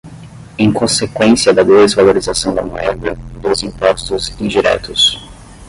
[0.57, 5.19] em consequência da desvalorização da moeda, dos impostos indiretos